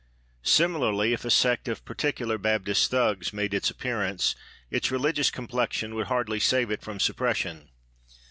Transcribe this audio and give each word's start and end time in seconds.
Similarly, 0.41 1.13
if 1.13 1.25
a 1.25 1.29
sect 1.29 1.67
of 1.67 1.85
Particular 1.85 2.39
Baptist 2.39 2.89
Thugs 2.89 3.31
made 3.33 3.53
its 3.53 3.69
appearance, 3.69 4.35
its 4.71 4.89
religious 4.89 5.29
complexion 5.29 5.93
would 5.93 6.07
hardly 6.07 6.39
save 6.39 6.71
it 6.71 6.81
from 6.81 6.99
suppression. 6.99 7.69